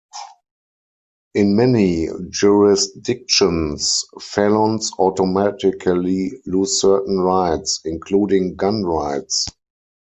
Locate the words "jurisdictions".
2.31-4.03